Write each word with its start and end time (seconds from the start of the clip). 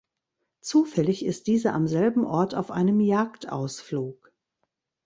Zufällig 0.61 1.23
ist 1.23 1.45
dieser 1.45 1.75
am 1.75 1.85
selben 1.85 2.25
Ort 2.25 2.55
auf 2.55 2.71
einem 2.71 2.99
Jagdausflug. 3.01 4.33